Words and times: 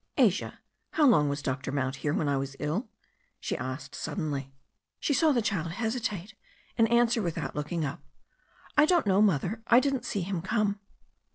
"Asia, 0.17 0.57
how 0.93 1.05
long 1.05 1.29
was 1.29 1.43
Dr. 1.43 1.71
Mount 1.71 1.97
here 1.97 2.11
when 2.11 2.27
I 2.27 2.35
was 2.35 2.55
ill?" 2.57 2.89
she 3.39 3.55
asked 3.55 3.93
suddenly. 3.93 4.51
She 4.99 5.13
saw 5.13 5.31
the 5.31 5.43
child 5.43 5.73
hesitate, 5.73 6.33
and 6.75 6.89
answer 6.89 7.21
without 7.21 7.55
looking 7.55 7.85
up: 7.85 8.01
"I 8.75 8.87
don't 8.87 9.05
know, 9.05 9.21
Mother; 9.21 9.61
I 9.67 9.79
didn't 9.79 10.05
see 10.05 10.21
him 10.21 10.41
come." 10.41 10.79